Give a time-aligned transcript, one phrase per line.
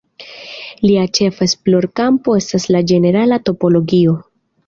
[0.85, 4.19] Lia ĉefa esplorkampo estas la ĝenerala topologio.